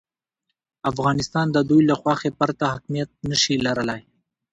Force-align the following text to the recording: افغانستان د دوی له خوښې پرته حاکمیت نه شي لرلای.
افغانستان 0.91 1.47
د 1.51 1.57
دوی 1.69 1.81
له 1.89 1.95
خوښې 2.01 2.29
پرته 2.39 2.63
حاکمیت 2.73 3.09
نه 3.29 3.37
شي 3.41 3.55
لرلای. 3.65 4.01